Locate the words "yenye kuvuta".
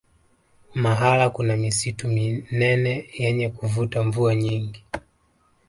3.23-3.97